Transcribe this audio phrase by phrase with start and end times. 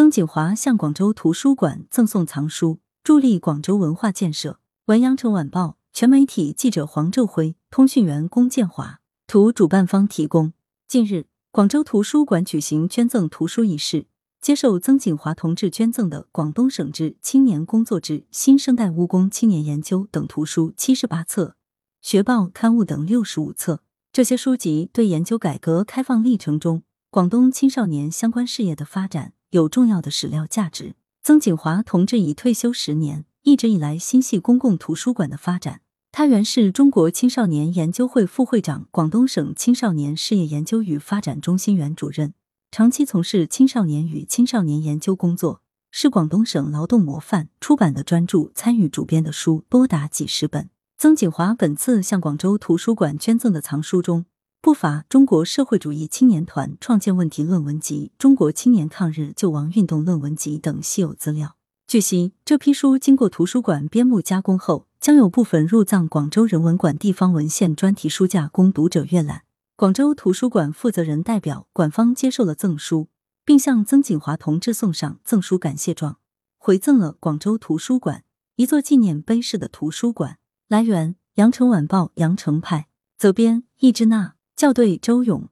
[0.00, 4.58] 曾锦华向广州图书馆赠送藏书，助力广州文化建设。
[4.86, 9.00] 文阳城晚报全媒体记者黄昼辉，通讯员龚建华。
[9.26, 10.54] 图主办方提供。
[10.88, 14.06] 近日，广州图书馆举行捐赠图书仪式，
[14.40, 21.56] 接受曾锦华同志捐赠的《广东省志》《青年工作志》《新生代务工青年研究》等图书七十八册，
[22.00, 23.82] 学报刊物等六十五册。
[24.10, 30.94] 这些书籍对研究改革开放历程中广东青少年相关事业的发展有重要的史料价值。
[31.22, 35.82] 曾锦华同志已退休十年，一直以来心系公共图书馆的发展。
[36.12, 42.34] 他原是中国青少年研究会副会长、广东省青少年事业研究与发展中心原主任，
[42.70, 47.48] 长期从事青少年与青少年研究工作，是广东省劳动模范。
[47.60, 50.70] 出版的专著、参与主编的书多达几十本。
[50.98, 54.26] 曾锦华本次向广州图书馆捐赠的藏书中，
[54.62, 61.56] 不乏《中国社会主义青年团创建问题论文集》《中国青年抗日救亡运动论文集》等稀有资料。
[61.86, 69.44] 据悉，这批书经过图书馆编目加工后，将有部分入藏广州人文馆地方文献专题书架，供读者阅览。
[69.76, 73.08] 广州图书馆负责人代表馆方接受了赠书，
[73.46, 76.18] 并向曾锦华同志送上赠书感谢状，
[76.58, 78.24] 回赠了广州图书馆
[78.56, 80.36] 一座纪念碑式的图书馆。
[80.68, 85.50] 来源：羊城晚报羊城派，责编：易之娜，校对：周勇。